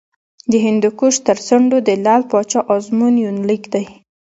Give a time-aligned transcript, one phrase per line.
[0.51, 3.85] د هندوکش تر څنډو د لعل پاچا ازمون یونلیک دی